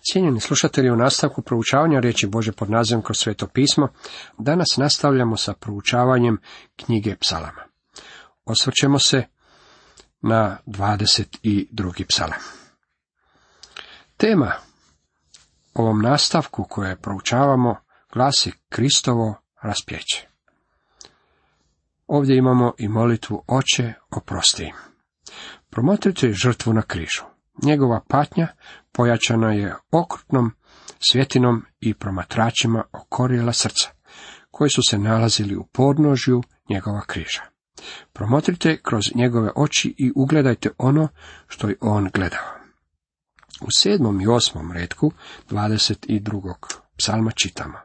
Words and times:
Cijenjeni 0.00 0.40
slušatelji, 0.40 0.90
u 0.90 0.96
nastavku 0.96 1.42
proučavanja 1.42 2.00
riječi 2.00 2.26
Bože 2.26 2.52
pod 2.52 2.70
nazivom 2.70 3.02
kroz 3.02 3.18
sveto 3.18 3.46
pismo, 3.46 3.88
danas 4.38 4.76
nastavljamo 4.76 5.36
sa 5.36 5.52
proučavanjem 5.52 6.38
knjige 6.76 7.16
psalama. 7.16 7.62
Osvrćemo 8.44 8.98
se 8.98 9.24
na 10.20 10.58
22. 10.66 12.04
psalam. 12.08 12.40
Tema 14.16 14.52
ovom 15.74 16.02
nastavku 16.02 16.64
koje 16.68 17.00
proučavamo 17.00 17.76
glasi 18.12 18.52
Kristovo 18.68 19.34
raspjeće. 19.62 20.28
Ovdje 22.06 22.36
imamo 22.36 22.72
i 22.78 22.88
molitvu 22.88 23.44
Oče 23.46 23.92
oprosti 24.10 24.64
im. 24.64 24.74
Promotrite 25.70 26.32
žrtvu 26.32 26.72
na 26.72 26.82
križu. 26.82 27.22
Njegova 27.62 28.00
patnja 28.08 28.48
pojačana 28.98 29.52
je 29.52 29.74
okrutnom 29.90 30.52
svjetinom 31.10 31.64
i 31.80 31.94
promatračima 31.94 32.84
okorijela 32.92 33.52
srca, 33.52 33.88
koji 34.50 34.70
su 34.70 34.80
se 34.88 34.98
nalazili 34.98 35.56
u 35.56 35.66
podnožju 35.72 36.42
njegova 36.70 37.00
križa. 37.06 37.42
Promotrite 38.12 38.80
kroz 38.82 39.04
njegove 39.14 39.50
oči 39.56 39.94
i 39.98 40.12
ugledajte 40.16 40.70
ono 40.78 41.08
što 41.48 41.68
je 41.68 41.76
on 41.80 42.10
gledao. 42.14 42.46
U 43.60 43.66
sedmom 43.70 44.20
i 44.20 44.26
osmom 44.26 44.72
redku 44.72 45.12
22. 45.50 46.54
psalma 46.96 47.30
čitamo. 47.30 47.78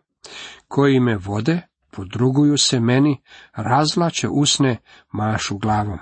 Koji 0.67 0.99
me 0.99 1.17
vode, 1.17 1.61
podruguju 1.91 2.57
se 2.57 2.79
meni, 2.79 3.21
razlače 3.55 4.27
usne, 4.27 4.77
mašu 5.11 5.57
glavom. 5.57 5.99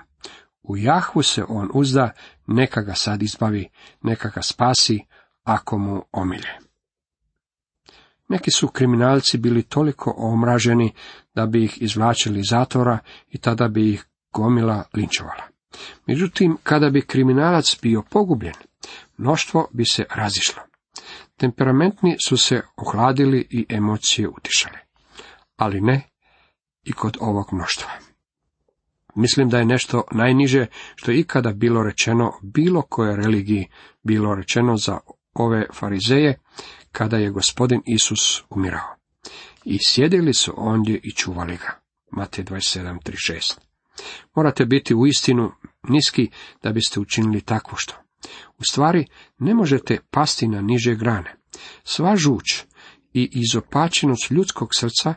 U 0.72 0.78
Jahvu 0.78 1.24
se 1.24 1.44
on 1.48 1.70
uzda, 1.74 2.12
neka 2.48 2.82
ga 2.82 2.94
sad 2.96 3.24
izbavi, 3.24 3.70
neka 4.02 4.30
ga 4.30 4.42
spasi, 4.42 5.00
ako 5.44 5.78
mu 5.78 6.04
omilje. 6.12 6.58
Neki 8.30 8.52
su 8.52 8.68
kriminalci 8.68 9.38
bili 9.38 9.64
toliko 9.64 10.14
omraženi 10.18 10.94
da 11.36 11.46
bi 11.46 11.64
ih 11.64 11.82
izvlačili 11.82 12.40
iz 12.40 12.46
zatvora 12.50 13.00
i 13.30 13.38
tada 13.38 13.68
bi 13.68 13.94
ih 13.94 14.06
gomila 14.34 14.84
linčovala. 14.94 15.44
Međutim, 16.08 16.58
kada 16.64 16.90
bi 16.90 17.02
kriminalac 17.02 17.78
bio 17.82 18.04
pogubljen, 18.10 18.56
mnoštvo 19.18 19.68
bi 19.72 19.86
se 19.86 20.06
razišlo. 20.10 20.62
Temperamentni 21.38 22.18
su 22.28 22.38
se 22.38 22.62
ohladili 22.76 23.48
i 23.50 23.66
emocije 23.70 24.28
utišale, 24.30 24.78
ali 25.56 25.82
ne 25.82 26.10
i 26.84 26.94
kod 26.94 27.18
ovog 27.20 27.46
mnoštva. 27.52 28.11
Mislim 29.16 29.50
da 29.50 29.58
je 29.58 29.66
nešto 29.66 30.04
najniže 30.12 30.66
što 30.96 31.12
je 31.12 31.20
ikada 31.20 31.54
bilo 31.54 31.84
rečeno 31.84 32.34
bilo 32.42 32.82
koje 32.82 33.16
religiji 33.16 33.68
bilo 34.04 34.36
rečeno 34.36 34.78
za 34.78 35.00
ove 35.34 35.66
farizeje 35.74 36.40
kada 36.92 37.18
je 37.18 37.30
gospodin 37.30 37.82
Isus 37.86 38.44
umirao. 38.50 38.96
I 39.66 39.78
sjedili 39.82 40.34
su 40.34 40.54
ondje 40.58 41.00
i 41.04 41.12
čuvali 41.12 41.58
ga. 41.58 41.82
Matej 42.12 42.46
27.36 42.46 43.58
Morate 44.36 44.66
biti 44.66 44.96
u 44.96 45.08
istinu 45.08 45.52
niski 45.84 46.30
da 46.64 46.72
biste 46.72 47.00
učinili 47.00 47.42
takvo 47.42 47.78
što. 47.78 47.94
U 48.58 48.64
stvari, 48.72 49.06
ne 49.40 49.54
možete 49.54 50.00
pasti 50.12 50.48
na 50.48 50.62
niže 50.62 50.96
grane. 50.96 51.36
Sva 51.84 52.16
žuč 52.16 52.64
i 53.14 53.30
izopačenost 53.34 54.32
ljudskog 54.32 54.70
srca 54.76 55.14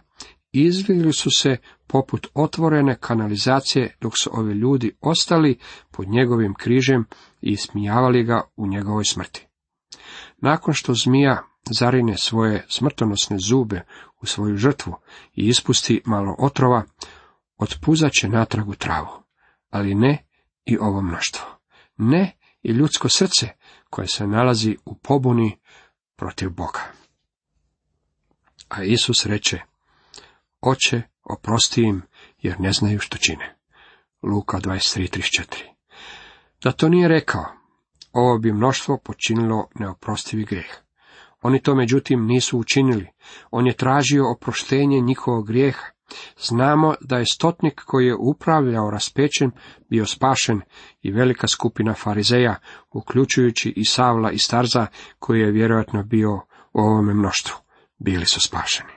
izvili 0.52 1.12
su 1.12 1.30
se 1.30 1.56
poput 1.86 2.26
otvorene 2.34 2.96
kanalizacije 3.00 3.96
dok 4.00 4.12
su 4.18 4.30
ovi 4.32 4.52
ljudi 4.52 4.96
ostali 5.00 5.58
pod 5.90 6.08
njegovim 6.08 6.54
križem 6.54 7.04
i 7.40 7.50
ismijavali 7.50 8.24
ga 8.24 8.42
u 8.56 8.66
njegovoj 8.66 9.04
smrti. 9.04 9.46
Nakon 10.36 10.74
što 10.74 10.94
zmija 10.94 11.42
zarine 11.70 12.16
svoje 12.16 12.66
smrtonosne 12.68 13.38
zube 13.38 13.82
u 14.22 14.26
svoju 14.26 14.56
žrtvu 14.56 14.94
i 15.34 15.48
ispusti 15.48 16.02
malo 16.04 16.36
otrova, 16.38 16.82
otpuzat 17.56 18.12
će 18.12 18.28
natrag 18.28 18.68
u 18.68 18.74
travu, 18.74 19.08
ali 19.70 19.94
ne 19.94 20.26
i 20.64 20.78
ovo 20.78 21.02
mnoštvo. 21.02 21.46
Ne 21.96 22.38
i 22.62 22.70
ljudsko 22.70 23.08
srce 23.08 23.48
koje 23.90 24.08
se 24.08 24.26
nalazi 24.26 24.76
u 24.84 24.94
pobuni 24.94 25.58
protiv 26.16 26.50
Boga. 26.50 26.80
A 28.68 28.82
Isus 28.82 29.26
reče, 29.26 29.60
Oče, 30.60 31.02
oprosti 31.24 31.82
im, 31.82 32.02
jer 32.38 32.60
ne 32.60 32.72
znaju 32.72 32.98
što 32.98 33.18
čine. 33.18 33.56
Luka 34.22 34.58
23.34 34.58 35.44
Da 36.62 36.72
to 36.72 36.88
nije 36.88 37.08
rekao, 37.08 37.44
ovo 38.12 38.38
bi 38.38 38.52
mnoštvo 38.52 38.98
počinilo 39.04 39.68
neoprostivi 39.74 40.44
grijeh. 40.44 40.84
Oni 41.42 41.62
to 41.62 41.74
međutim 41.74 42.26
nisu 42.26 42.58
učinili. 42.58 43.08
On 43.50 43.66
je 43.66 43.76
tražio 43.76 44.30
oproštenje 44.30 45.00
njihovog 45.00 45.46
grijeha. 45.46 45.84
Znamo 46.38 46.94
da 47.00 47.18
je 47.18 47.24
stotnik 47.32 47.82
koji 47.86 48.06
je 48.06 48.16
upravljao 48.16 48.90
raspećem 48.90 49.50
bio 49.88 50.06
spašen 50.06 50.60
i 51.02 51.10
velika 51.10 51.48
skupina 51.48 51.94
farizeja, 51.94 52.56
uključujući 52.90 53.72
i 53.76 53.84
Savla 53.84 54.30
i 54.30 54.38
Starza, 54.38 54.86
koji 55.18 55.40
je 55.40 55.50
vjerojatno 55.50 56.02
bio 56.02 56.34
u 56.72 56.80
ovome 56.80 57.14
mnoštvu. 57.14 57.56
Bili 57.98 58.26
su 58.26 58.40
spašeni. 58.40 58.92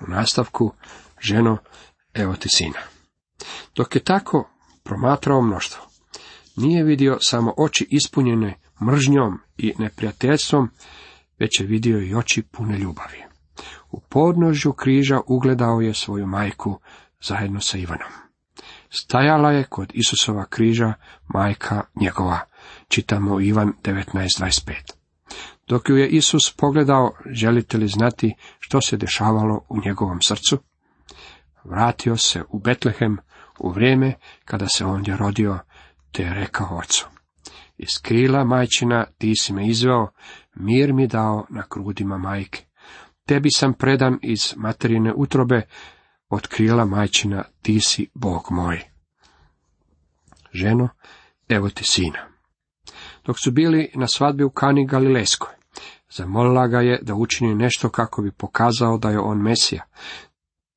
U 0.00 0.10
nastavku, 0.10 0.72
ženo, 1.20 1.58
evo 2.14 2.34
ti 2.34 2.48
sina. 2.48 2.78
Dok 3.76 3.94
je 3.94 4.04
tako 4.04 4.50
promatrao 4.82 5.42
mnoštvo, 5.42 5.86
nije 6.56 6.84
vidio 6.84 7.18
samo 7.20 7.54
oči 7.56 7.86
ispunjene 7.90 8.58
mržnjom 8.82 9.38
i 9.56 9.72
neprijateljstvom, 9.78 10.70
već 11.38 11.60
je 11.60 11.66
vidio 11.66 12.00
i 12.00 12.14
oči 12.14 12.42
pune 12.42 12.78
ljubavi. 12.78 13.24
U 13.90 14.00
podnožju 14.00 14.72
križa 14.72 15.20
ugledao 15.26 15.80
je 15.80 15.94
svoju 15.94 16.26
majku 16.26 16.80
zajedno 17.20 17.60
sa 17.60 17.78
Ivanom. 17.78 18.08
Stajala 18.90 19.52
je 19.52 19.64
kod 19.64 19.90
Isusova 19.94 20.44
križa 20.44 20.92
majka 21.26 21.82
njegova, 22.00 22.40
čitamo 22.88 23.40
Ivan 23.40 23.72
19.25. 23.82 24.72
Dok 25.68 25.88
ju 25.88 25.96
je 25.96 26.08
Isus 26.08 26.52
pogledao, 26.56 27.12
želite 27.26 27.78
li 27.78 27.88
znati 27.88 28.34
što 28.58 28.80
se 28.80 28.96
dešavalo 28.96 29.64
u 29.68 29.80
njegovom 29.84 30.22
srcu? 30.22 30.58
Vratio 31.64 32.16
se 32.16 32.42
u 32.48 32.58
Betlehem 32.58 33.18
u 33.58 33.70
vrijeme 33.70 34.14
kada 34.44 34.66
se 34.68 34.84
ondje 34.84 35.16
rodio, 35.16 35.58
te 36.12 36.22
je 36.22 36.34
rekao 36.34 36.78
ocu. 36.78 37.08
Iz 37.78 37.98
krila 38.02 38.44
majčina 38.44 39.06
ti 39.18 39.34
si 39.40 39.52
me 39.52 39.68
izveo, 39.68 40.08
mir 40.54 40.92
mi 40.92 41.06
dao 41.06 41.46
na 41.50 41.62
grudima 41.70 42.18
majke. 42.18 42.64
Tebi 43.26 43.48
sam 43.50 43.74
predan 43.74 44.18
iz 44.22 44.54
materine 44.56 45.12
utrobe, 45.16 45.62
od 46.28 46.46
krila 46.46 46.84
majčina 46.84 47.44
ti 47.62 47.80
si 47.80 48.10
Bog 48.14 48.42
moj. 48.50 48.80
Ženo, 50.52 50.88
evo 51.48 51.68
ti 51.68 51.84
sina. 51.84 52.18
Dok 53.26 53.36
su 53.44 53.50
bili 53.50 53.92
na 53.94 54.06
svadbi 54.06 54.44
u 54.44 54.50
Kani 54.50 54.86
Galilejskoj, 54.86 55.54
zamolila 56.10 56.66
ga 56.66 56.80
je 56.80 56.98
da 57.02 57.14
učini 57.14 57.54
nešto 57.54 57.90
kako 57.90 58.22
bi 58.22 58.32
pokazao 58.32 58.98
da 58.98 59.10
je 59.10 59.18
on 59.18 59.42
Mesija, 59.42 59.82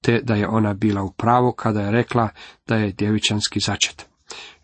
te 0.04 0.22
da 0.24 0.36
je 0.36 0.48
ona 0.48 0.74
bila 0.74 1.04
u 1.04 1.12
pravu 1.12 1.52
kada 1.52 1.82
je 1.82 1.92
rekla 1.92 2.30
da 2.68 2.76
je 2.76 2.92
djevičanski 2.92 3.60
začet. 3.60 4.06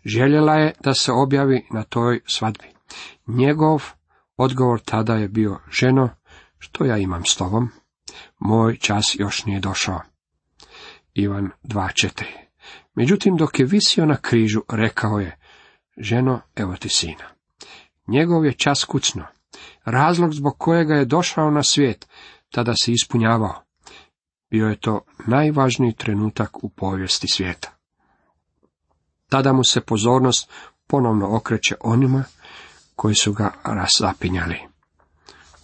Željela 0.04 0.54
je 0.54 0.72
da 0.84 0.94
se 0.94 1.12
objavi 1.12 1.66
na 1.70 1.82
toj 1.82 2.20
svadbi. 2.26 2.66
Njegov 3.26 3.82
odgovor 4.36 4.80
tada 4.80 5.14
je 5.14 5.28
bio, 5.28 5.58
ženo, 5.70 6.08
što 6.58 6.84
ja 6.84 6.96
imam 6.96 7.24
s 7.24 7.36
tobom? 7.36 7.68
Moj 8.38 8.76
čas 8.76 9.16
još 9.18 9.44
nije 9.44 9.60
došao. 9.60 10.00
Ivan 11.14 11.50
2.4 11.64 12.24
Međutim, 12.94 13.36
dok 13.36 13.58
je 13.58 13.66
visio 13.66 14.06
na 14.06 14.16
križu, 14.16 14.60
rekao 14.68 15.20
je, 15.20 15.38
ženo, 15.96 16.40
evo 16.56 16.76
ti 16.76 16.88
sina. 16.88 17.24
Njegov 18.06 18.46
je 18.46 18.52
čas 18.52 18.84
kucno. 18.84 19.24
Razlog 19.84 20.32
zbog 20.34 20.58
kojega 20.58 20.94
je 20.94 21.04
došao 21.04 21.50
na 21.50 21.62
svijet, 21.62 22.08
tada 22.50 22.74
se 22.74 22.92
ispunjavao. 22.92 23.62
Bio 24.50 24.68
je 24.68 24.80
to 24.80 25.00
najvažniji 25.26 25.92
trenutak 25.92 26.64
u 26.64 26.68
povijesti 26.68 27.28
svijeta. 27.28 27.70
Tada 29.28 29.52
mu 29.52 29.64
se 29.64 29.80
pozornost 29.80 30.50
ponovno 30.86 31.36
okreće 31.36 31.74
onima 31.80 32.24
koji 32.94 33.14
su 33.14 33.32
ga 33.32 33.52
razapinjali. 33.64 34.58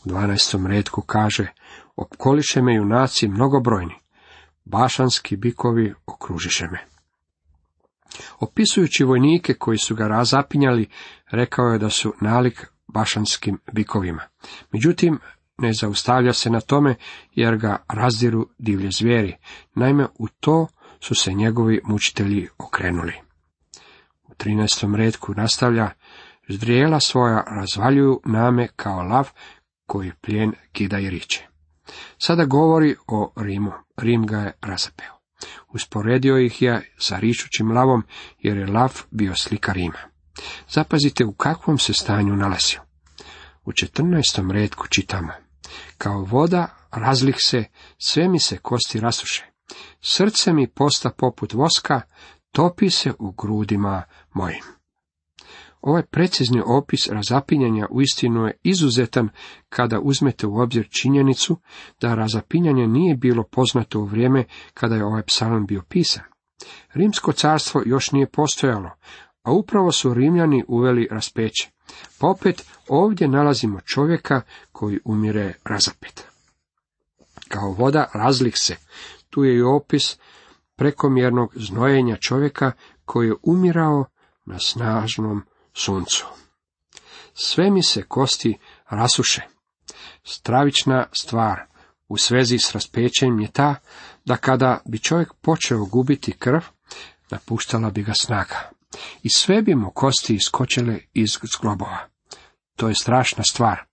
U 0.04 0.08
12. 0.08 0.66
redku 0.66 1.02
kaže, 1.02 1.52
opkoliše 1.96 2.62
me 2.62 2.74
junaci 2.74 3.28
mnogobrojni, 3.28 3.94
bašanski 4.64 5.36
bikovi 5.36 5.94
okružiše 6.06 6.66
me. 6.66 6.78
Opisujući 8.40 9.04
vojnike 9.04 9.54
koji 9.54 9.78
su 9.78 9.94
ga 9.94 10.08
razapinjali, 10.08 10.88
rekao 11.30 11.66
je 11.66 11.78
da 11.78 11.90
su 11.90 12.14
nalik 12.20 12.66
bašanskim 12.86 13.58
bikovima. 13.72 14.22
Međutim, 14.72 15.18
ne 15.58 15.72
zaustavlja 15.72 16.32
se 16.32 16.50
na 16.50 16.60
tome, 16.60 16.94
jer 17.34 17.56
ga 17.56 17.76
razdiru 17.88 18.48
divlje 18.58 18.90
zvijeri. 18.90 19.36
Naime, 19.74 20.06
u 20.18 20.28
to 20.28 20.66
su 21.00 21.14
se 21.14 21.32
njegovi 21.32 21.80
mučitelji 21.84 22.48
okrenuli. 22.58 23.12
U 24.24 24.32
13. 24.34 24.94
redku 24.94 25.34
nastavlja, 25.34 25.90
zdrijela 26.48 27.00
svoja 27.00 27.44
razvaljuju 27.46 28.20
name 28.24 28.68
kao 28.76 29.02
lav 29.02 29.30
koji 29.86 30.12
plijen 30.20 30.52
kida 30.72 30.98
i 30.98 31.10
riče. 31.10 31.46
Sada 32.18 32.44
govori 32.44 32.96
o 33.06 33.32
Rimu. 33.36 33.72
Rim 33.96 34.26
ga 34.26 34.38
je 34.38 34.52
razapeo. 34.60 35.12
Usporedio 35.68 36.38
ih 36.38 36.62
je 36.62 36.94
sa 36.98 37.18
ričućim 37.18 37.70
lavom, 37.70 38.02
jer 38.38 38.56
je 38.56 38.66
lav 38.66 39.02
bio 39.10 39.34
slika 39.34 39.72
Rima. 39.72 39.98
Zapazite 40.68 41.24
u 41.24 41.32
kakvom 41.32 41.78
se 41.78 41.92
stanju 41.92 42.36
nalazio. 42.36 42.80
U 43.64 43.72
četrnaestom 43.72 44.50
redku 44.50 44.86
čitamo. 44.88 45.45
Kao 45.98 46.22
voda 46.22 46.66
razlih 46.90 47.36
se, 47.38 47.64
sve 47.98 48.28
mi 48.28 48.40
se 48.40 48.58
kosti 48.58 49.00
rasuše. 49.00 49.46
Srce 50.00 50.52
mi 50.52 50.66
posta 50.66 51.10
poput 51.10 51.52
voska, 51.52 52.00
topi 52.52 52.90
se 52.90 53.12
u 53.18 53.32
grudima 53.32 54.02
mojim. 54.32 54.62
Ovaj 55.80 56.02
precizni 56.02 56.62
opis 56.66 57.08
razapinjanja 57.08 57.86
uistinu 57.90 58.46
je 58.46 58.58
izuzetan 58.62 59.28
kada 59.68 60.00
uzmete 60.00 60.46
u 60.46 60.58
obzir 60.58 60.88
činjenicu 60.90 61.60
da 62.00 62.14
razapinjanje 62.14 62.86
nije 62.86 63.16
bilo 63.16 63.42
poznato 63.42 64.00
u 64.00 64.04
vrijeme 64.04 64.44
kada 64.74 64.94
je 64.94 65.04
ovaj 65.04 65.22
psalam 65.22 65.66
bio 65.66 65.82
pisan. 65.88 66.24
Rimsko 66.94 67.32
carstvo 67.32 67.82
još 67.86 68.12
nije 68.12 68.30
postojalo, 68.30 68.90
a 69.46 69.52
upravo 69.52 69.92
su 69.92 70.14
Rimljani 70.14 70.64
uveli 70.68 71.08
raspeće. 71.10 71.70
Pa 72.18 72.26
opet 72.26 72.64
ovdje 72.88 73.28
nalazimo 73.28 73.80
čovjeka 73.80 74.42
koji 74.72 75.00
umire 75.04 75.54
razapet. 75.64 76.24
Kao 77.48 77.70
voda 77.70 78.10
razlik 78.14 78.58
se, 78.58 78.76
tu 79.30 79.44
je 79.44 79.56
i 79.56 79.62
opis 79.62 80.18
prekomjernog 80.76 81.52
znojenja 81.56 82.16
čovjeka 82.16 82.72
koji 83.04 83.28
je 83.28 83.34
umirao 83.42 84.04
na 84.44 84.58
snažnom 84.58 85.42
suncu. 85.72 86.26
Sve 87.34 87.70
mi 87.70 87.82
se 87.82 88.02
kosti 88.02 88.58
rasuše. 88.88 89.42
Stravična 90.24 91.06
stvar 91.12 91.60
u 92.08 92.16
svezi 92.16 92.58
s 92.58 92.72
raspećem 92.72 93.40
je 93.40 93.52
ta 93.52 93.74
da 94.24 94.36
kada 94.36 94.80
bi 94.84 94.98
čovjek 94.98 95.32
počeo 95.34 95.84
gubiti 95.84 96.32
krv, 96.32 96.60
napuštala 97.30 97.90
bi 97.90 98.02
ga 98.02 98.12
snaga. 98.14 98.75
I 99.22 99.28
sve 99.28 99.62
bi 99.62 99.74
mu 99.74 99.90
kosti 99.90 100.34
iskočile 100.34 100.98
iz 101.12 101.28
zglobova. 101.56 101.98
To 102.76 102.88
je 102.88 102.94
strašna 102.94 103.44
stvar. 103.44 103.84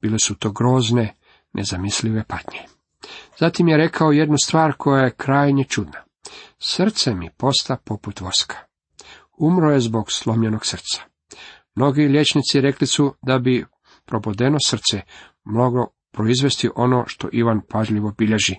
Bile 0.00 0.18
su 0.18 0.34
to 0.34 0.50
grozne, 0.50 1.14
nezamislive 1.52 2.24
patnje. 2.24 2.60
Zatim 3.38 3.68
je 3.68 3.76
rekao 3.76 4.12
jednu 4.12 4.36
stvar 4.44 4.72
koja 4.78 5.04
je 5.04 5.14
krajnje 5.16 5.64
čudna. 5.64 6.04
Srce 6.58 7.14
mi 7.14 7.30
posta 7.36 7.76
poput 7.84 8.20
voska. 8.20 8.56
Umro 9.38 9.70
je 9.70 9.80
zbog 9.80 10.12
slomljenog 10.12 10.66
srca. 10.66 11.02
Mnogi 11.74 12.08
liječnici 12.08 12.60
rekli 12.60 12.86
su 12.86 13.14
da 13.22 13.38
bi 13.38 13.66
probodeno 14.04 14.58
srce 14.66 15.00
moglo 15.44 15.88
proizvesti 16.12 16.70
ono 16.76 17.04
što 17.06 17.28
Ivan 17.32 17.60
pažljivo 17.70 18.14
bilježi 18.18 18.54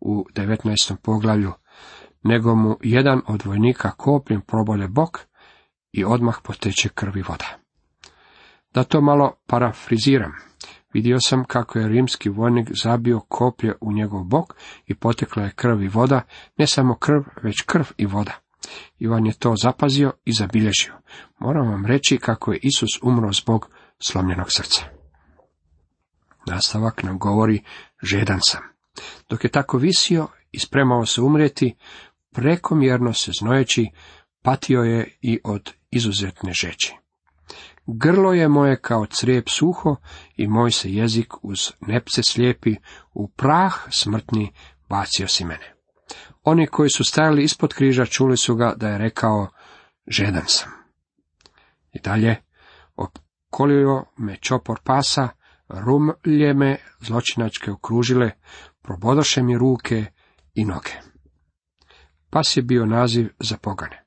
u 0.00 0.24
19. 0.34 0.96
poglavlju, 1.02 1.52
nego 2.22 2.54
mu 2.54 2.76
jedan 2.82 3.22
od 3.26 3.44
vojnika 3.44 3.90
kopljem 3.90 4.40
probode 4.40 4.88
bok 4.88 5.18
i 5.92 6.04
odmah 6.04 6.38
poteče 6.42 6.88
krvi 6.88 7.22
voda. 7.22 7.58
Da 8.74 8.84
to 8.84 9.00
malo 9.00 9.32
parafriziram, 9.46 10.32
vidio 10.92 11.20
sam 11.20 11.44
kako 11.44 11.78
je 11.78 11.88
rimski 11.88 12.28
vojnik 12.28 12.68
zabio 12.82 13.20
koplje 13.20 13.74
u 13.80 13.92
njegov 13.92 14.24
bok 14.24 14.54
i 14.86 14.94
potekla 14.94 15.42
je 15.42 15.50
krv 15.50 15.82
i 15.82 15.88
voda, 15.88 16.22
ne 16.56 16.66
samo 16.66 16.94
krv, 16.94 17.22
već 17.42 17.62
krv 17.66 17.84
i 17.96 18.06
voda. 18.06 18.32
Ivan 18.98 19.26
je 19.26 19.32
to 19.38 19.54
zapazio 19.62 20.12
i 20.24 20.32
zabilježio. 20.32 20.94
Moram 21.38 21.70
vam 21.70 21.86
reći 21.86 22.18
kako 22.18 22.52
je 22.52 22.58
Isus 22.62 23.02
umro 23.02 23.32
zbog 23.32 23.70
slomljenog 23.98 24.46
srca. 24.48 24.84
Nastavak 26.46 27.02
nam 27.02 27.18
govori, 27.18 27.62
žedan 28.02 28.38
sam. 28.42 28.62
Dok 29.28 29.44
je 29.44 29.50
tako 29.50 29.78
visio 29.78 30.28
i 30.52 30.58
spremao 30.58 31.06
se 31.06 31.20
umrijeti, 31.20 31.76
prekomjerno 32.32 33.12
se 33.12 33.32
znojeći, 33.40 33.90
patio 34.42 34.80
je 34.80 35.18
i 35.20 35.40
od 35.44 35.72
izuzetne 35.90 36.52
žeći. 36.52 36.96
Grlo 37.86 38.32
je 38.32 38.48
moje 38.48 38.80
kao 38.80 39.06
crijep 39.06 39.48
suho 39.48 39.96
i 40.36 40.48
moj 40.48 40.70
se 40.70 40.92
jezik 40.92 41.44
uz 41.44 41.72
nepce 41.80 42.22
slijepi, 42.22 42.76
u 43.14 43.28
prah 43.28 43.74
smrtni 43.90 44.52
bacio 44.88 45.28
si 45.28 45.44
mene. 45.44 45.74
Oni 46.42 46.66
koji 46.66 46.90
su 46.90 47.04
stajali 47.04 47.42
ispod 47.42 47.74
križa 47.74 48.06
čuli 48.06 48.36
su 48.36 48.54
ga 48.54 48.74
da 48.76 48.88
je 48.88 48.98
rekao, 48.98 49.48
žedan 50.06 50.44
sam. 50.46 50.72
I 51.92 52.00
dalje, 52.00 52.36
okolio 52.96 54.04
me 54.16 54.36
čopor 54.36 54.80
pasa, 54.84 55.28
rumlje 55.68 56.54
me 56.54 56.76
zločinačke 57.00 57.70
okružile, 57.70 58.30
probodoše 58.82 59.42
mi 59.42 59.58
ruke 59.58 60.04
i 60.54 60.64
noge. 60.64 60.92
Pas 62.30 62.56
je 62.56 62.62
bio 62.62 62.86
naziv 62.86 63.28
za 63.40 63.56
pogane. 63.56 63.99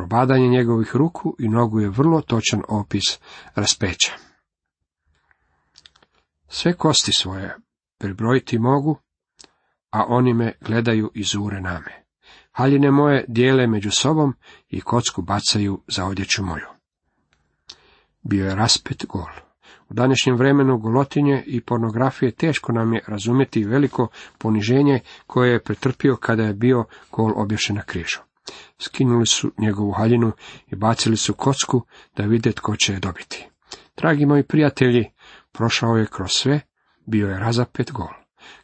Probadanje 0.00 0.48
njegovih 0.48 0.96
ruku 0.96 1.36
i 1.38 1.48
nogu 1.48 1.80
je 1.80 1.88
vrlo 1.88 2.20
točan 2.20 2.62
opis 2.68 3.18
raspeća. 3.54 4.12
Sve 6.48 6.72
kosti 6.72 7.12
svoje 7.12 7.56
pribrojiti 7.98 8.58
mogu, 8.58 8.98
a 9.90 10.04
oni 10.08 10.34
me 10.34 10.52
gledaju 10.60 11.10
i 11.14 11.22
zure 11.22 11.60
name. 11.60 12.04
Haljine 12.52 12.90
moje 12.90 13.24
dijele 13.28 13.66
među 13.66 13.90
sobom 13.90 14.34
i 14.68 14.80
kocku 14.80 15.22
bacaju 15.22 15.82
za 15.88 16.04
odjeću 16.04 16.44
moju. 16.44 16.66
Bio 18.22 18.46
je 18.46 18.54
raspet 18.54 19.06
gol. 19.08 19.32
U 19.88 19.94
današnjem 19.94 20.36
vremenu 20.36 20.78
golotinje 20.78 21.42
i 21.46 21.60
pornografije 21.60 22.32
teško 22.32 22.72
nam 22.72 22.92
je 22.92 23.04
razumjeti 23.06 23.64
veliko 23.64 24.08
poniženje 24.38 25.00
koje 25.26 25.52
je 25.52 25.62
pretrpio 25.62 26.16
kada 26.16 26.42
je 26.42 26.54
bio 26.54 26.84
gol 27.12 27.32
obješen 27.36 27.76
na 27.76 27.82
križu. 27.82 28.29
Skinuli 28.78 29.26
su 29.26 29.52
njegovu 29.58 29.92
haljinu 29.92 30.32
i 30.66 30.76
bacili 30.76 31.16
su 31.16 31.34
kocku 31.34 31.82
da 32.16 32.24
vide 32.24 32.52
tko 32.52 32.76
će 32.76 32.92
je 32.92 33.00
dobiti. 33.00 33.48
Dragi 33.96 34.26
moji 34.26 34.42
prijatelji, 34.42 35.10
prošao 35.52 35.96
je 35.96 36.06
kroz 36.06 36.30
sve, 36.32 36.60
bio 37.06 37.28
je 37.28 37.38
razapet 37.38 37.92
gol. 37.92 38.08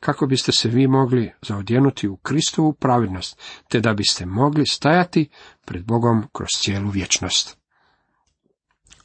Kako 0.01 0.27
biste 0.27 0.53
se 0.53 0.69
vi 0.69 0.87
mogli 0.87 1.33
zaodjenuti 1.43 2.09
u 2.09 2.17
Kristovu 2.17 2.73
pravednost, 2.73 3.41
te 3.69 3.81
da 3.81 3.95
biste 3.95 4.27
mogli 4.27 4.67
stajati 4.67 5.29
pred 5.65 5.85
Bogom 5.85 6.29
kroz 6.33 6.49
cijelu 6.49 6.91
vječnost. 6.91 7.59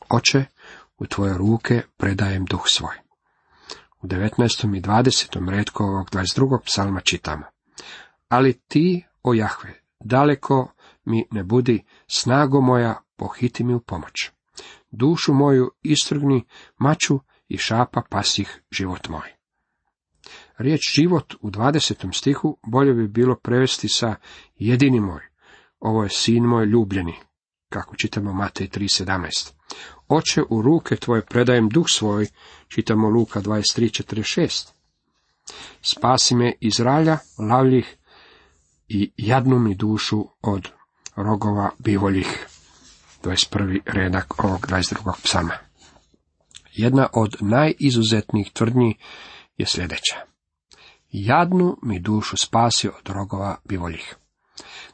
Oče, 0.10 0.46
u 0.98 1.06
tvoje 1.06 1.38
ruke 1.38 1.82
predajem 1.98 2.46
duh 2.46 2.64
svoj. 2.66 2.96
U 4.02 4.08
19. 4.08 4.78
i 4.78 4.82
20. 4.82 5.50
redku 5.50 5.84
ovog 5.84 6.10
22. 6.10 6.60
psalma 6.66 7.00
čitamo. 7.00 7.44
Ali 8.30 8.54
ti, 8.54 9.06
o 9.24 9.34
Jahve, 9.34 9.81
daleko 10.04 10.72
mi 11.06 11.26
ne 11.32 11.44
budi, 11.44 11.84
snago 12.08 12.62
moja, 12.62 13.02
pohiti 13.16 13.64
mi 13.64 13.74
u 13.74 13.80
pomoć. 13.80 14.32
Dušu 14.92 15.34
moju 15.34 15.72
istrgni, 15.84 16.46
maču 16.78 17.20
i 17.48 17.58
šapa 17.58 18.02
pasih 18.10 18.62
život 18.72 19.10
moj. 19.10 19.30
Riječ 20.58 20.82
život 20.96 21.34
u 21.42 21.50
20. 21.50 22.18
stihu 22.18 22.58
bolje 22.68 22.94
bi 22.94 23.08
bilo 23.08 23.36
prevesti 23.36 23.90
sa 23.90 24.16
jedini 24.56 25.00
moj. 25.00 25.22
Ovo 25.80 26.04
je 26.04 26.10
sin 26.10 26.44
moj 26.44 26.66
ljubljeni, 26.66 27.16
kako 27.70 27.96
čitamo 27.96 28.34
Matej 28.34 28.68
3.17. 28.68 29.52
Oče, 30.08 30.44
u 30.50 30.62
ruke 30.62 30.96
tvoje 30.96 31.26
predajem 31.26 31.70
duh 31.70 31.86
svoj, 31.90 32.28
čitamo 32.68 33.10
Luka 33.10 33.42
23.46. 33.42 34.72
Spasi 35.82 36.36
me 36.36 36.54
iz 36.60 36.80
ralja, 36.80 37.18
lavljih 37.50 37.98
i 38.94 39.12
jadnu 39.18 39.60
mi 39.60 39.76
dušu 39.76 40.26
od 40.42 40.70
rogova 41.16 41.70
bivoljih. 41.80 42.48
21. 43.24 43.80
redak 43.86 44.44
ovog 44.44 44.68
22. 44.68 45.14
psama. 45.24 45.54
Jedna 46.74 47.08
od 47.14 47.36
najizuzetnijih 47.40 48.52
tvrdnji 48.52 48.98
je 49.58 49.66
sljedeća. 49.66 50.16
Jadnu 51.10 51.78
mi 51.84 52.00
dušu 52.00 52.38
spasio 52.38 52.94
od 53.00 53.10
rogova 53.10 53.58
bivoljih. 53.66 54.16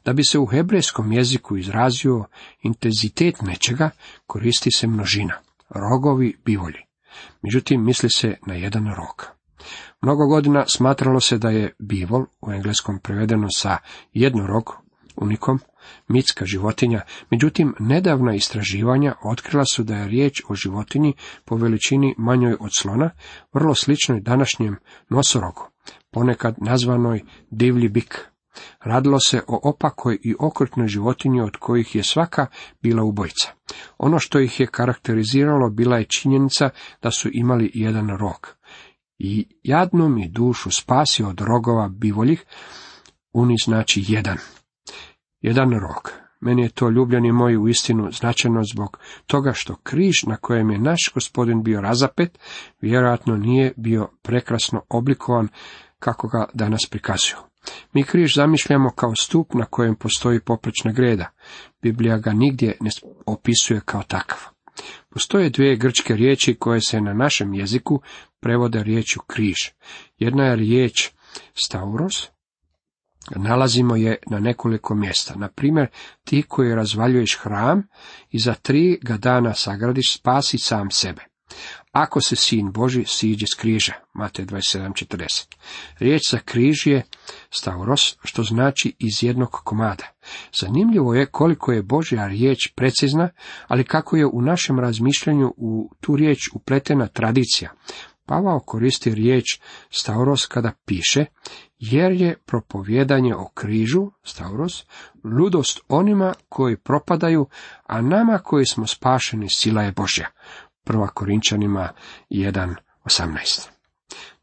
Da 0.06 0.14
bi 0.14 0.24
se 0.24 0.40
u 0.40 0.46
hebrejskom 0.46 1.12
jeziku 1.12 1.58
izrazio 1.58 2.26
intenzitet 2.62 3.42
nečega, 3.42 3.90
koristi 4.28 4.72
se 4.72 4.88
množina, 4.88 5.34
rogovi 5.70 6.38
bivolji. 6.46 6.82
Međutim, 7.42 7.86
misli 7.86 8.10
se 8.10 8.38
na 8.48 8.54
jedan 8.54 8.96
rog. 8.96 9.37
Mnogo 10.02 10.28
godina 10.28 10.66
smatralo 10.68 11.20
se 11.20 11.38
da 11.38 11.50
je 11.50 11.76
bivol, 11.80 12.26
u 12.42 12.52
engleskom 12.52 13.00
prevedeno 13.00 13.48
sa 13.56 13.78
jednorog, 14.14 14.76
unikom, 15.16 15.60
mitska 16.08 16.46
životinja, 16.46 17.02
međutim 17.32 17.76
nedavna 17.80 18.36
istraživanja 18.36 19.16
otkrila 19.24 19.64
su 19.66 19.84
da 19.84 19.96
je 19.96 20.08
riječ 20.08 20.42
o 20.50 20.56
životinji 20.56 21.14
po 21.46 21.56
veličini 21.56 22.16
manjoj 22.18 22.58
od 22.60 22.70
slona, 22.78 23.10
vrlo 23.54 23.76
sličnoj 23.76 24.22
današnjem 24.22 24.76
nosorogu, 25.10 25.70
ponekad 26.12 26.56
nazvanoj 26.58 27.24
divlji 27.52 27.90
bik. 27.90 28.28
Radilo 28.84 29.20
se 29.20 29.42
o 29.48 29.70
opakoj 29.70 30.20
i 30.24 30.36
okrutnoj 30.40 30.88
životinji 30.88 31.42
od 31.42 31.58
kojih 31.58 31.96
je 31.96 32.04
svaka 32.04 32.46
bila 32.82 33.04
ubojica. 33.04 33.52
Ono 33.98 34.20
što 34.20 34.40
ih 34.40 34.60
je 34.60 34.68
karakteriziralo 34.68 35.70
bila 35.70 35.98
je 35.98 36.06
činjenica 36.06 36.70
da 37.02 37.12
su 37.12 37.30
imali 37.32 37.72
jedan 37.74 38.18
rok. 38.18 38.57
I 39.20 39.48
jadnu 39.64 40.10
mi 40.10 40.30
dušu 40.30 40.72
spasio 40.72 41.30
od 41.30 41.42
rogova 41.42 41.90
bivoljih, 41.90 42.46
uni 43.34 43.56
znači 43.66 44.04
jedan. 44.08 44.38
Jedan 45.42 45.70
rog. 45.70 46.12
Meni 46.42 46.62
je 46.62 46.70
to 46.70 46.90
ljubljeni 46.90 47.32
moj 47.32 47.58
u 47.58 47.68
istinu 47.68 48.12
značajno 48.12 48.64
zbog 48.74 49.00
toga 49.28 49.52
što 49.54 49.76
križ 49.76 50.24
na 50.28 50.36
kojem 50.36 50.70
je 50.70 50.80
naš 50.80 51.12
gospodin 51.14 51.64
bio 51.64 51.82
razapet, 51.82 52.40
vjerojatno 52.82 53.38
nije 53.38 53.74
bio 53.78 54.10
prekrasno 54.22 54.82
oblikovan 54.90 55.48
kako 56.00 56.28
ga 56.28 56.46
danas 56.54 56.82
prikazuju. 56.92 57.38
Mi 57.94 58.04
križ 58.04 58.36
zamišljamo 58.36 58.90
kao 58.90 59.16
stup 59.16 59.54
na 59.54 59.66
kojem 59.66 59.96
postoji 59.96 60.40
poprečna 60.40 60.92
greda. 60.92 61.32
Biblija 61.82 62.18
ga 62.18 62.34
nigdje 62.34 62.78
ne 62.80 62.90
opisuje 63.26 63.82
kao 63.86 64.04
takav. 64.04 64.57
Postoje 65.10 65.50
dvije 65.50 65.76
grčke 65.76 66.16
riječi 66.16 66.56
koje 66.56 66.82
se 66.82 67.02
na 67.02 67.14
našem 67.14 67.54
jeziku 67.54 68.02
prevode 68.40 68.84
riječju 68.84 69.22
križ. 69.28 69.56
Jedna 70.18 70.44
je 70.44 70.56
riječ 70.56 71.10
stauros, 71.54 72.28
nalazimo 73.36 73.96
je 73.96 74.18
na 74.30 74.40
nekoliko 74.40 74.96
mjesta. 74.96 75.36
Na 75.36 75.48
primjer, 75.48 75.88
ti 76.24 76.44
koji 76.48 76.76
razvaljuješ 76.76 77.38
hram 77.42 77.88
i 78.32 78.40
za 78.40 78.54
tri 78.54 79.00
ga 79.02 79.18
dana 79.18 79.54
sagradiš, 79.54 80.14
spasi 80.14 80.58
sam 80.58 80.92
sebe. 80.92 81.22
Ako 81.92 82.22
se 82.22 82.36
sin 82.36 82.72
Boži 82.72 83.04
siđe 83.08 83.46
s 83.48 83.60
križa, 83.60 83.94
Matej 84.14 84.46
27.40. 84.46 85.56
Riječ 86.00 86.22
za 86.32 86.40
križ 86.46 86.88
je 86.88 87.04
stauros, 87.50 88.16
što 88.24 88.44
znači 88.44 88.96
iz 89.00 89.24
jednog 89.24 89.52
komada. 89.52 90.17
Zanimljivo 90.60 91.14
je 91.14 91.26
koliko 91.26 91.72
je 91.72 91.84
Božja 91.84 92.28
riječ 92.28 92.74
precizna, 92.76 93.30
ali 93.68 93.84
kako 93.84 94.18
je 94.18 94.26
u 94.26 94.42
našem 94.42 94.80
razmišljanju 94.80 95.54
u 95.58 95.92
tu 96.02 96.16
riječ 96.16 96.40
upletena 96.54 97.08
tradicija. 97.08 97.72
Pavao 98.26 98.60
koristi 98.60 99.16
riječ 99.16 99.60
stauros 99.90 100.46
kada 100.46 100.72
piše, 100.86 101.26
jer 101.80 102.12
je 102.12 102.38
propovjedanje 102.46 103.36
o 103.36 103.50
križu, 103.54 104.12
stauros, 104.24 104.86
ludost 105.24 105.80
onima 105.88 106.34
koji 106.50 106.78
propadaju, 106.78 107.48
a 107.86 108.02
nama 108.02 108.38
koji 108.38 108.66
smo 108.66 108.88
spašeni 108.88 109.50
sila 109.50 109.84
je 109.84 109.92
Božja. 109.92 110.28
Prva 110.84 111.08
Korinčanima 111.08 111.90
1.18. 112.30 113.68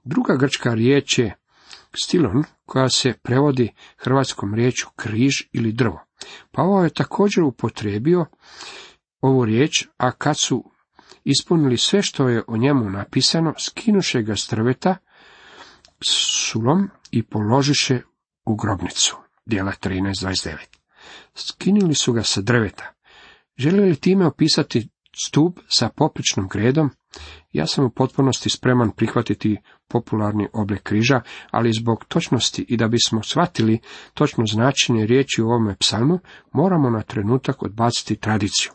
Druga 0.05 0.37
grčka 0.37 0.75
riječ 0.75 1.19
je 1.19 1.37
stilon, 1.95 2.45
koja 2.67 2.89
se 2.89 3.13
prevodi 3.23 3.73
hrvatskom 3.97 4.55
riječu 4.55 4.89
križ 4.97 5.43
ili 5.53 5.73
drvo. 5.73 6.05
Pavao 6.51 6.85
je 6.85 6.95
također 6.95 7.45
upotrebio 7.45 8.27
ovu 9.21 9.45
riječ, 9.45 9.87
a 9.97 10.13
kad 10.13 10.39
su 10.39 10.65
ispunili 11.25 11.77
sve 11.77 12.03
što 12.03 12.29
je 12.29 12.43
o 12.47 12.57
njemu 12.57 12.91
napisano, 12.91 13.55
skinuše 13.59 14.23
ga 14.23 14.37
s 14.37 14.49
drveta 14.51 14.97
sulom 16.01 16.91
i 17.11 17.23
položiše 17.23 18.01
u 18.45 18.57
grobnicu. 18.57 19.17
Dijela 19.47 19.73
13.29. 19.83 20.57
Skinuli 21.35 21.95
su 21.95 22.13
ga 22.13 22.23
sa 22.23 22.41
drveta. 22.41 22.93
Želi 23.57 23.81
li 23.81 23.97
time 23.97 24.27
opisati 24.27 24.89
stup 25.25 25.61
sa 25.69 25.89
popričnom 25.89 26.49
gredom, 26.49 26.91
ja 27.53 27.67
sam 27.67 27.85
u 27.85 27.91
potpunosti 27.91 28.51
spreman 28.51 28.91
prihvatiti 28.91 29.57
popularni 29.89 30.49
oblik 30.53 30.83
križa, 30.83 31.21
ali 31.51 31.73
zbog 31.73 32.05
točnosti 32.05 32.67
i 32.69 32.77
da 32.77 32.89
bismo 32.89 33.23
shvatili 33.23 33.81
točno 34.15 34.45
značenje 34.47 35.07
riječi 35.07 35.43
u 35.43 35.47
ovome 35.47 35.77
psalmu, 35.77 36.19
moramo 36.53 36.91
na 36.91 37.03
trenutak 37.03 37.63
odbaciti 37.63 38.17
tradiciju. 38.17 38.73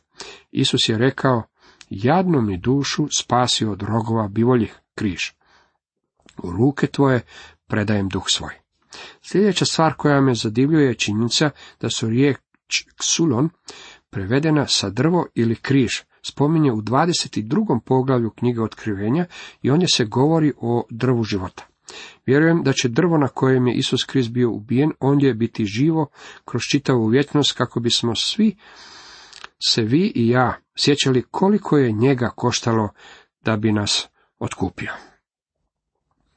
Isus 0.51 0.89
je 0.89 0.97
rekao, 0.97 1.43
jadnu 1.89 2.41
mi 2.41 2.57
dušu 2.57 3.07
spasi 3.17 3.65
od 3.65 3.81
rogova 3.81 4.27
bivoljih 4.27 4.79
križ. 4.95 5.19
U 6.43 6.51
ruke 6.51 6.87
tvoje 6.87 7.21
predajem 7.67 8.09
duh 8.09 8.23
svoj. 8.27 8.53
Sljedeća 9.21 9.65
stvar 9.65 9.93
koja 9.93 10.21
me 10.21 10.35
zadivljuje 10.35 10.87
je 10.87 10.95
činjenica 10.95 11.49
da 11.81 11.89
su 11.89 12.09
riječ 12.09 12.37
ksulon 12.99 13.49
prevedena 14.09 14.67
sa 14.67 14.89
drvo 14.89 15.27
ili 15.35 15.55
križ, 15.55 15.91
spominje 16.21 16.71
u 16.71 16.81
22. 16.81 17.79
poglavlju 17.85 18.29
knjige 18.29 18.61
otkrivenja 18.61 19.25
i 19.61 19.71
ondje 19.71 19.87
se 19.87 20.05
govori 20.05 20.53
o 20.57 20.83
drvu 20.89 21.23
života. 21.23 21.65
Vjerujem 22.25 22.63
da 22.63 22.73
će 22.73 22.89
drvo 22.89 23.17
na 23.17 23.27
kojem 23.27 23.67
je 23.67 23.75
Isus 23.75 24.03
Krist 24.03 24.31
bio 24.31 24.51
ubijen 24.51 24.91
ondje 24.99 25.33
biti 25.33 25.65
živo 25.65 26.07
kroz 26.45 26.61
čitavu 26.71 27.07
vjetnost 27.07 27.51
kako 27.51 27.79
bismo 27.79 28.15
svi 28.15 28.55
se 29.67 29.81
vi 29.81 30.11
i 30.15 30.27
ja 30.29 30.57
sjećali 30.75 31.25
koliko 31.31 31.77
je 31.77 31.91
njega 31.91 32.29
koštalo 32.35 32.89
da 33.41 33.57
bi 33.57 33.71
nas 33.71 34.07
otkupio. 34.39 34.91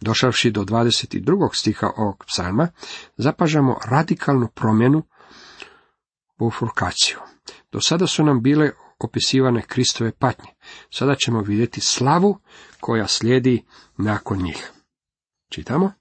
Došavši 0.00 0.50
do 0.50 0.64
22. 0.64 1.48
stiha 1.52 1.90
ovog 1.96 2.24
psalma, 2.26 2.68
zapažamo 3.16 3.76
radikalnu 3.84 4.48
promjenu 4.54 5.02
u 6.38 6.50
furkaciju. 6.50 7.18
Do 7.72 7.80
sada 7.80 8.06
su 8.06 8.24
nam 8.24 8.42
bile 8.42 8.70
opisivane 9.04 9.62
Kristove 9.62 10.12
patnje. 10.12 10.50
Sada 10.90 11.14
ćemo 11.14 11.40
vidjeti 11.40 11.80
slavu 11.80 12.38
koja 12.80 13.06
slijedi 13.06 13.64
nakon 13.96 14.42
njih. 14.42 14.70
Čitamo. 15.50 15.92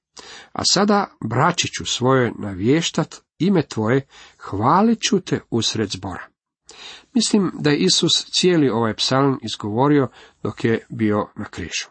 A 0.53 0.61
sada 0.65 1.07
bračiću 1.29 1.85
svoje 1.85 2.31
navještat 2.39 3.15
ime 3.39 3.67
tvoje, 3.67 4.07
hvalit 4.37 5.01
ću 5.01 5.19
te 5.19 5.39
usred 5.49 5.89
zbora. 5.89 6.27
Mislim 7.13 7.51
da 7.59 7.69
je 7.69 7.77
Isus 7.77 8.25
cijeli 8.31 8.69
ovaj 8.69 8.95
psalm 8.95 9.39
izgovorio 9.41 10.07
dok 10.43 10.63
je 10.63 10.85
bio 10.89 11.27
na 11.35 11.45
križu. 11.45 11.87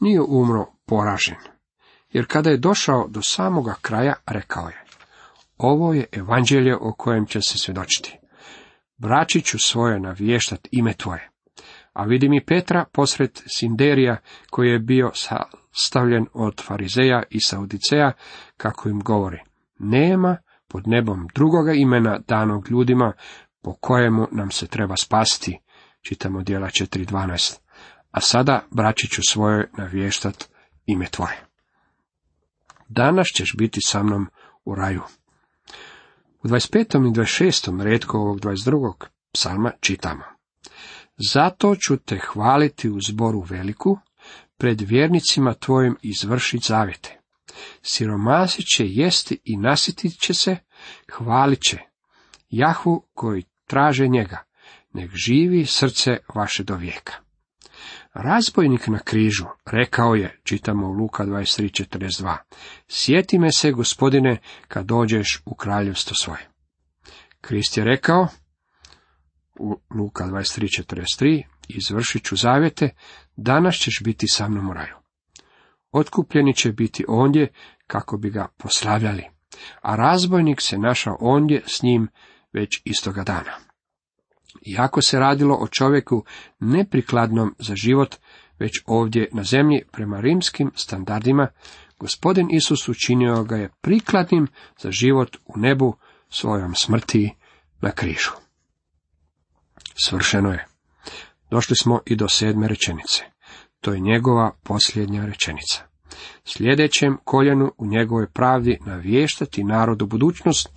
Nije 0.00 0.20
umro 0.20 0.66
poražen, 0.86 1.36
jer 2.12 2.26
kada 2.26 2.50
je 2.50 2.56
došao 2.56 3.08
do 3.08 3.22
samoga 3.22 3.74
kraja, 3.80 4.14
rekao 4.26 4.68
je, 4.68 4.84
ovo 5.58 5.94
je 5.94 6.06
evanđelje 6.12 6.76
o 6.76 6.92
kojem 6.92 7.26
će 7.26 7.40
se 7.40 7.58
svjedočiti. 7.58 8.17
Braći 8.98 9.42
ću 9.42 9.58
svoje 9.58 10.00
navještat 10.00 10.68
ime 10.70 10.92
tvoje. 10.92 11.30
A 11.92 12.04
vidim 12.04 12.32
i 12.32 12.44
Petra 12.44 12.84
posred 12.92 13.40
Sinderija, 13.46 14.16
koji 14.50 14.68
je 14.68 14.78
bio 14.78 15.10
sastavljen 15.14 16.26
od 16.32 16.62
farizeja 16.66 17.22
i 17.30 17.40
saudiceja, 17.40 18.12
kako 18.56 18.88
im 18.88 19.00
govori. 19.00 19.38
Nema 19.78 20.36
pod 20.68 20.82
nebom 20.86 21.28
drugoga 21.34 21.72
imena 21.72 22.18
danog 22.28 22.70
ljudima, 22.70 23.12
po 23.62 23.74
kojemu 23.80 24.28
nam 24.32 24.50
se 24.50 24.66
treba 24.66 24.96
spasti. 24.96 25.58
Čitamo 26.02 26.42
dijela 26.42 26.66
4.12. 26.66 27.58
A 28.10 28.20
sada, 28.20 28.64
braći 28.70 29.08
ću 29.08 29.22
svoje 29.28 29.70
navještat 29.78 30.44
ime 30.86 31.06
tvoje. 31.06 31.44
Danas 32.88 33.26
ćeš 33.26 33.54
biti 33.58 33.80
sa 33.80 34.02
mnom 34.02 34.26
u 34.64 34.74
raju. 34.74 35.02
U 36.42 36.48
25. 36.48 37.08
i 37.08 37.12
26. 37.12 37.82
redku 37.82 38.18
ovog 38.18 38.40
22. 38.40 38.92
psalma 39.32 39.72
čitamo. 39.80 40.22
Zato 41.30 41.76
ću 41.76 41.96
te 41.96 42.18
hvaliti 42.18 42.90
u 42.90 42.98
zboru 43.08 43.40
veliku, 43.40 43.98
pred 44.58 44.80
vjernicima 44.80 45.54
tvojim 45.54 45.96
izvršiti 46.02 46.66
zavjete. 46.68 47.20
Siromasi 47.82 48.62
će 48.62 48.84
jesti 48.86 49.40
i 49.44 49.56
nasjetit 49.56 50.20
će 50.20 50.34
se, 50.34 50.56
hvalit 51.12 51.62
će. 51.62 51.78
Jahu 52.48 53.02
koji 53.14 53.44
traže 53.66 54.08
njega, 54.08 54.44
nek 54.92 55.10
živi 55.14 55.66
srce 55.66 56.16
vaše 56.34 56.64
do 56.64 56.76
vijeka. 56.76 57.27
Razbojnik 58.20 58.86
na 58.86 58.98
križu 58.98 59.44
rekao 59.66 60.14
je, 60.14 60.40
čitamo 60.44 60.86
u 60.86 60.92
Luka 60.92 61.24
23.42, 61.24 62.36
sjeti 62.88 63.38
me 63.38 63.52
se, 63.52 63.72
gospodine, 63.72 64.38
kad 64.68 64.86
dođeš 64.86 65.42
u 65.44 65.54
kraljevstvo 65.54 66.14
svoje. 66.14 66.48
Krist 67.40 67.76
je 67.76 67.84
rekao, 67.84 68.28
u 69.58 69.80
Luka 69.94 70.24
23.43, 70.24 71.42
izvršit 71.68 72.24
ću 72.24 72.36
zavjete, 72.36 72.90
danas 73.36 73.74
ćeš 73.74 74.00
biti 74.04 74.28
sa 74.28 74.48
mnom 74.48 74.70
u 74.70 74.72
raju. 74.72 74.96
Otkupljeni 75.92 76.54
će 76.54 76.72
biti 76.72 77.04
ondje 77.08 77.52
kako 77.86 78.16
bi 78.16 78.30
ga 78.30 78.48
poslavljali, 78.56 79.24
a 79.82 79.96
razbojnik 79.96 80.60
se 80.60 80.78
našao 80.78 81.16
ondje 81.20 81.62
s 81.66 81.82
njim 81.82 82.08
već 82.52 82.82
istoga 82.84 83.22
dana. 83.22 83.67
Iako 84.62 85.02
se 85.02 85.18
radilo 85.18 85.54
o 85.54 85.68
čovjeku 85.68 86.24
neprikladnom 86.58 87.54
za 87.58 87.74
život, 87.74 88.16
već 88.58 88.82
ovdje 88.86 89.28
na 89.32 89.44
zemlji 89.44 89.82
prema 89.92 90.20
rimskim 90.20 90.70
standardima, 90.74 91.48
gospodin 91.98 92.48
Isus 92.50 92.88
učinio 92.88 93.44
ga 93.44 93.56
je 93.56 93.70
prikladnim 93.80 94.46
za 94.78 94.90
život 94.90 95.36
u 95.46 95.58
nebu 95.58 95.96
svojom 96.28 96.74
smrti 96.74 97.34
na 97.80 97.90
križu. 97.90 98.30
Svršeno 100.04 100.50
je. 100.50 100.66
Došli 101.50 101.76
smo 101.76 102.00
i 102.06 102.16
do 102.16 102.28
sedme 102.28 102.68
rečenice. 102.68 103.24
To 103.80 103.92
je 103.92 104.00
njegova 104.00 104.52
posljednja 104.62 105.26
rečenica. 105.26 105.82
Sljedećem 106.44 107.18
koljenu 107.24 107.72
u 107.78 107.86
njegovoj 107.86 108.26
pravdi 108.32 108.78
navještati 108.86 109.64
narodu 109.64 110.06
budućnost, 110.06 110.68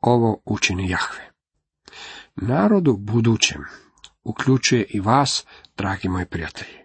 ovo 0.00 0.42
učini 0.44 0.90
Jahve. 0.90 1.29
Narodu 2.40 2.96
budućem 2.96 3.64
uključuje 4.24 4.86
i 4.90 5.00
vas, 5.00 5.46
dragi 5.76 6.08
moji 6.08 6.26
prijatelji. 6.26 6.78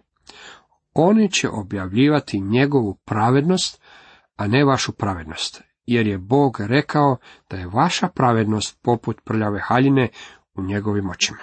Oni 0.94 1.32
će 1.32 1.48
objavljivati 1.48 2.40
njegovu 2.40 2.94
pravednost, 3.04 3.80
a 4.36 4.46
ne 4.46 4.64
vašu 4.64 4.92
pravednost, 4.92 5.62
jer 5.86 6.06
je 6.06 6.18
Bog 6.18 6.56
rekao 6.60 7.16
da 7.50 7.56
je 7.56 7.66
vaša 7.66 8.08
pravednost 8.08 8.78
poput 8.82 9.20
prljave 9.24 9.60
haljine 9.60 10.08
u 10.54 10.62
njegovim 10.62 11.10
očima. 11.10 11.42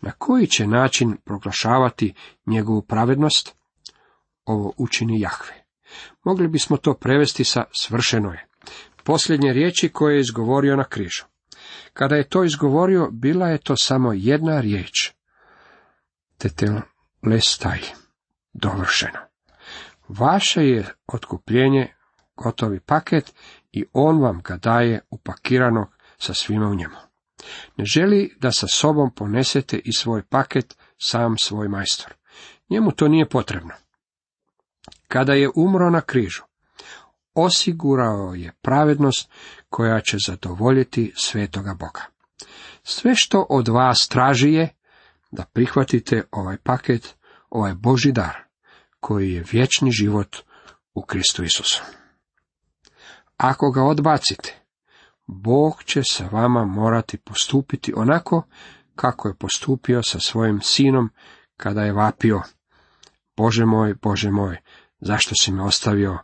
Na 0.00 0.10
koji 0.10 0.46
će 0.46 0.66
način 0.66 1.16
proglašavati 1.24 2.14
njegovu 2.46 2.82
pravednost? 2.82 3.56
Ovo 4.44 4.72
učini 4.76 5.20
Jahve. 5.20 5.64
Mogli 6.24 6.48
bismo 6.48 6.76
to 6.76 6.94
prevesti 6.94 7.44
sa 7.44 7.64
svršeno 7.72 8.32
je. 8.32 8.46
Posljednje 9.04 9.52
riječi 9.52 9.88
koje 9.88 10.14
je 10.14 10.20
izgovorio 10.20 10.76
na 10.76 10.84
križu. 10.84 11.31
Kada 11.92 12.16
je 12.16 12.28
to 12.28 12.44
izgovorio, 12.44 13.10
bila 13.10 13.48
je 13.48 13.58
to 13.58 13.74
samo 13.76 14.12
jedna 14.12 14.60
riječ. 14.60 15.12
Tetel 16.38 16.80
lestaj. 17.22 17.78
Dovršeno. 18.52 19.18
Vaše 20.08 20.60
je 20.60 20.94
otkupljenje 21.06 21.94
gotovi 22.36 22.80
paket 22.80 23.34
i 23.72 23.84
on 23.92 24.20
vam 24.20 24.40
ga 24.44 24.56
daje 24.56 25.00
upakiranog 25.10 25.88
sa 26.18 26.34
svima 26.34 26.68
u 26.68 26.74
njemu. 26.74 26.96
Ne 27.76 27.84
želi 27.84 28.36
da 28.40 28.52
sa 28.52 28.66
sobom 28.66 29.14
ponesete 29.14 29.80
i 29.84 29.92
svoj 29.92 30.22
paket 30.22 30.76
sam 30.98 31.38
svoj 31.38 31.68
majstor. 31.68 32.14
Njemu 32.70 32.92
to 32.92 33.08
nije 33.08 33.28
potrebno. 33.28 33.74
Kada 35.08 35.32
je 35.32 35.50
umro 35.56 35.90
na 35.90 36.00
križu, 36.00 36.42
osigurao 37.34 38.34
je 38.34 38.52
pravednost 38.62 39.30
koja 39.68 40.00
će 40.00 40.16
zadovoljiti 40.26 41.12
svetoga 41.16 41.74
Boga. 41.74 42.02
Sve 42.82 43.12
što 43.16 43.46
od 43.50 43.68
vas 43.68 44.08
traži 44.08 44.52
je 44.52 44.68
da 45.30 45.44
prihvatite 45.44 46.22
ovaj 46.30 46.56
paket, 46.62 47.14
ovaj 47.50 47.74
Boži 47.74 48.12
dar, 48.12 48.36
koji 49.00 49.32
je 49.32 49.44
vječni 49.52 49.90
život 49.90 50.36
u 50.94 51.02
Kristu 51.02 51.44
Isusu. 51.44 51.82
Ako 53.36 53.70
ga 53.70 53.82
odbacite, 53.82 54.62
Bog 55.26 55.82
će 55.84 56.02
sa 56.04 56.28
vama 56.32 56.64
morati 56.64 57.18
postupiti 57.18 57.92
onako 57.96 58.42
kako 58.94 59.28
je 59.28 59.34
postupio 59.34 60.02
sa 60.02 60.20
svojim 60.20 60.60
sinom 60.60 61.10
kada 61.56 61.82
je 61.82 61.92
vapio. 61.92 62.42
Bože 63.36 63.64
moj, 63.64 63.94
Bože 63.94 64.30
moj, 64.30 64.56
zašto 65.00 65.34
si 65.34 65.52
me 65.52 65.62
ostavio, 65.62 66.18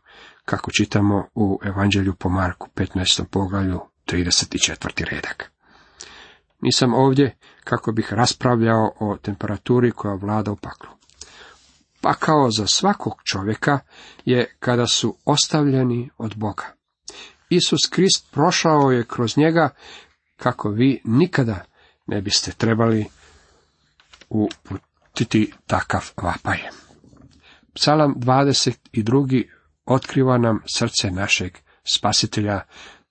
kako 0.48 0.70
čitamo 0.70 1.28
u 1.34 1.60
Evanđelju 1.64 2.14
po 2.14 2.28
Marku 2.28 2.68
15. 2.76 3.24
poglavlju 3.24 3.80
34. 4.06 5.04
redak. 5.10 5.52
Nisam 6.60 6.94
ovdje 6.94 7.36
kako 7.64 7.92
bih 7.92 8.12
raspravljao 8.12 8.92
o 9.00 9.16
temperaturi 9.16 9.90
koja 9.90 10.14
vlada 10.14 10.52
u 10.52 10.56
paklu. 10.56 10.90
Pakao 12.00 12.50
za 12.50 12.66
svakog 12.66 13.12
čovjeka 13.24 13.78
je 14.24 14.56
kada 14.58 14.86
su 14.86 15.16
ostavljeni 15.24 16.10
od 16.18 16.36
Boga. 16.36 16.64
Isus 17.48 17.86
Krist 17.90 18.26
prošao 18.30 18.90
je 18.90 19.04
kroz 19.04 19.36
njega 19.36 19.70
kako 20.36 20.68
vi 20.70 21.00
nikada 21.04 21.64
ne 22.06 22.22
biste 22.22 22.52
trebali 22.52 23.06
uputiti 24.28 25.52
takav 25.66 26.10
vapaj. 26.22 26.58
Psalam 27.74 28.14
22. 28.14 29.57
otkriva 29.88 30.38
nam 30.38 30.62
srce 30.66 31.10
našeg 31.10 31.58
spasitelja 31.94 32.60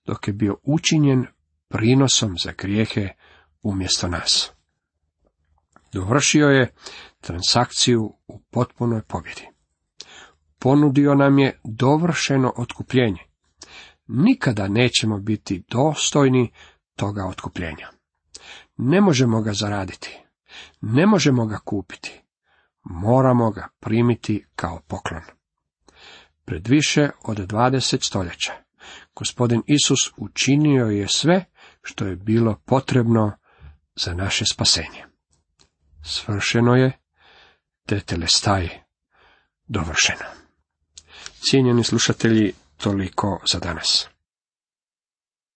dok 0.06 0.28
je 0.28 0.34
bio 0.34 0.58
učinjen 0.64 1.26
prinosom 1.68 2.36
za 2.44 2.52
grijehe 2.58 3.10
umjesto 3.62 4.08
nas. 4.08 4.52
Dovršio 5.94 6.48
je 6.48 6.74
transakciju 7.22 8.14
u 8.28 8.40
potpunoj 8.40 9.02
pobjedi. 9.02 9.48
Ponudio 10.60 11.16
nam 11.16 11.40
je 11.40 11.60
dovršeno 11.64 12.54
otkupljenje 12.58 13.28
nikada 14.08 14.68
nećemo 14.68 15.20
biti 15.20 15.64
dostojni 15.70 16.52
toga 16.96 17.26
otkupljenja. 17.26 17.90
Ne 18.78 19.02
možemo 19.02 19.42
ga 19.42 19.54
zaraditi, 19.54 20.20
ne 20.82 21.06
možemo 21.06 21.46
ga 21.46 21.58
kupiti, 21.58 22.22
moramo 22.84 23.52
ga 23.52 23.68
primiti 23.80 24.46
kao 24.56 24.80
poklon. 24.88 25.37
Pred 26.48 26.68
više 26.68 27.10
od 27.24 27.38
20 27.38 28.08
stoljeća 28.08 28.54
gospodin 29.16 29.62
Isus 29.66 30.12
učinio 30.18 30.86
je 30.86 31.08
sve 31.08 31.46
što 31.82 32.06
je 32.06 32.16
bilo 32.16 32.62
potrebno 32.66 33.38
za 33.96 34.14
naše 34.14 34.46
spasenje. 34.54 35.06
Svršeno 36.06 36.76
je, 36.76 36.92
te 37.86 38.00
telestaj 38.00 38.70
dovršeno. 39.68 40.26
Cijenjeni 41.40 41.84
slušatelji, 41.84 42.54
toliko 42.78 43.42
za 43.52 43.60
danas. 43.60 44.08